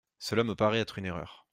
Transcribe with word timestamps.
Cela 0.17 0.43
me 0.43 0.55
paraît 0.55 0.79
être 0.79 0.97
une 0.97 1.05
erreur. 1.05 1.45